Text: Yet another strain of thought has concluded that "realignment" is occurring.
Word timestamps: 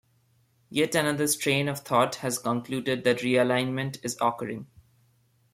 Yet 0.71 0.95
another 0.95 1.27
strain 1.27 1.67
of 1.69 1.81
thought 1.81 2.15
has 2.15 2.39
concluded 2.39 3.03
that 3.03 3.19
"realignment" 3.19 4.03
is 4.03 4.17
occurring. 4.19 4.65